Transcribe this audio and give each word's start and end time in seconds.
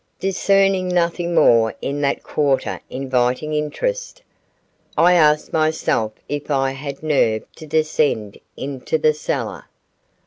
Discerning 0.19 0.87
nothing 0.87 1.35
more 1.35 1.75
in 1.79 2.01
that 2.01 2.23
quarter 2.23 2.79
inviting 2.89 3.53
interest, 3.53 4.23
I 4.97 5.13
asked 5.13 5.53
myself 5.53 6.13
if 6.27 6.49
I 6.49 6.71
had 6.71 7.03
nerve 7.03 7.43
to 7.57 7.67
descend 7.67 8.39
into 8.57 8.97
the 8.97 9.13
cellar. 9.13 9.65